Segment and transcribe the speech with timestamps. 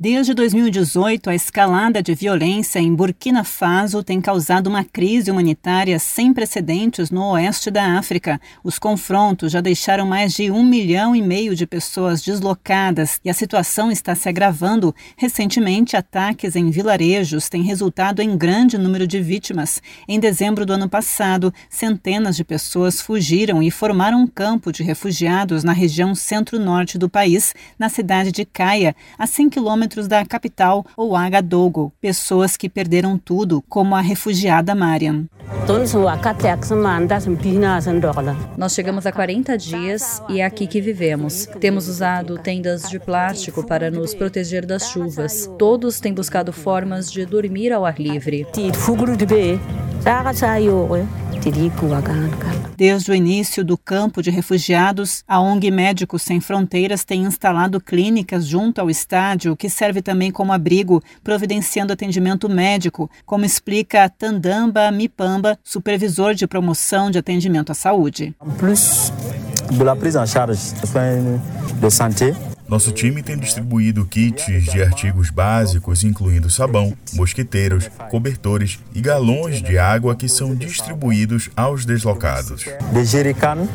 [0.00, 6.32] Desde 2018, a escalada de violência em Burkina Faso tem causado uma crise humanitária sem
[6.32, 8.40] precedentes no oeste da África.
[8.62, 13.34] Os confrontos já deixaram mais de um milhão e meio de pessoas deslocadas e a
[13.34, 14.94] situação está se agravando.
[15.16, 19.82] Recentemente, ataques em vilarejos têm resultado em grande número de vítimas.
[20.06, 25.64] Em dezembro do ano passado, centenas de pessoas fugiram e formaram um campo de refugiados
[25.64, 31.92] na região centro-norte do país, na cidade de Caia, a 100 quilômetros da capital, Ouagadougou,
[32.00, 35.26] pessoas que perderam tudo, como a refugiada Mariam.
[38.56, 41.46] Nós chegamos há 40 dias e é aqui que vivemos.
[41.60, 45.50] Temos usado tendas de plástico para nos proteger das chuvas.
[45.58, 48.46] Todos têm buscado formas de dormir ao ar livre.
[52.78, 58.46] Desde o início do campo de refugiados, a ONG Médicos Sem Fronteiras tem instalado clínicas
[58.46, 65.58] junto ao estádio, que serve também como abrigo, providenciando atendimento médico, como explica Tandamba Mipamba,
[65.64, 68.32] supervisor de promoção de atendimento à saúde.
[68.58, 69.12] Plus
[69.72, 70.72] de la prise en charge
[71.80, 72.32] de santé,
[72.68, 79.78] nosso time tem distribuído kits de artigos básicos, incluindo sabão, mosquiteiros, cobertores e galões de
[79.78, 82.66] água que são distribuídos aos deslocados.
[82.92, 83.66] De jerrycan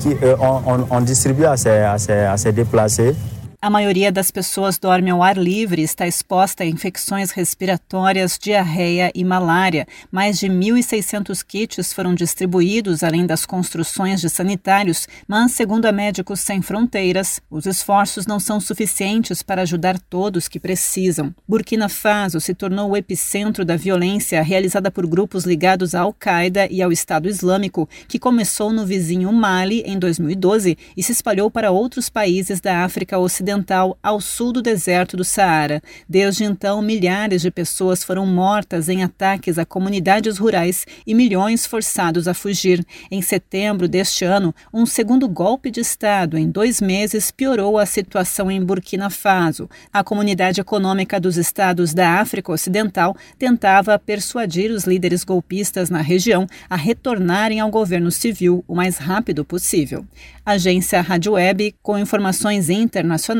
[0.00, 3.14] que on, on, on distribue a ces, a ces, a ces déplacés
[3.62, 9.12] a maioria das pessoas dorme ao ar livre e está exposta a infecções respiratórias, diarreia
[9.14, 9.86] e malária.
[10.10, 16.40] Mais de 1.600 kits foram distribuídos, além das construções de sanitários, mas, segundo a Médicos
[16.40, 21.34] Sem Fronteiras, os esforços não são suficientes para ajudar todos que precisam.
[21.46, 26.80] Burkina Faso se tornou o epicentro da violência realizada por grupos ligados à Al-Qaeda e
[26.80, 32.08] ao Estado Islâmico, que começou no vizinho Mali em 2012 e se espalhou para outros
[32.08, 35.82] países da África Ocidental ocidental ao sul do deserto do Saara.
[36.08, 42.28] Desde então, milhares de pessoas foram mortas em ataques a comunidades rurais e milhões forçados
[42.28, 42.84] a fugir.
[43.10, 48.50] Em setembro deste ano, um segundo golpe de Estado em dois meses piorou a situação
[48.50, 49.68] em Burkina Faso.
[49.92, 56.46] A Comunidade Econômica dos Estados da África Ocidental tentava persuadir os líderes golpistas na região
[56.68, 60.04] a retornarem ao governo civil o mais rápido possível.
[60.44, 63.39] Agência Rádio Web com informações internacionais,